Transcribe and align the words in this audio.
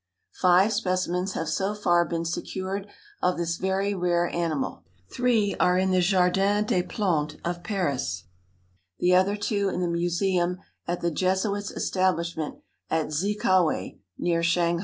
Five 0.41 0.73
specimens 0.73 1.33
have 1.33 1.47
so 1.47 1.75
far 1.75 2.05
been 2.05 2.25
secured 2.25 2.87
of 3.21 3.37
this 3.37 3.57
very 3.57 3.93
rare 3.93 4.27
animal: 4.29 4.83
three 5.11 5.55
are 5.59 5.77
in 5.77 5.91
the 5.91 6.01
Jardin 6.01 6.65
des 6.65 6.81
Plantes 6.81 7.39
of 7.45 7.61
Paris, 7.61 8.23
the 8.97 9.13
other 9.13 9.35
two 9.35 9.69
in 9.69 9.79
the 9.79 9.87
Museum 9.87 10.57
at 10.87 11.01
the 11.01 11.11
Jesuits' 11.11 11.69
establishment, 11.69 12.55
at 12.89 13.09
Zikawei, 13.13 13.99
near 14.17 14.41
Shanghai. 14.41 14.79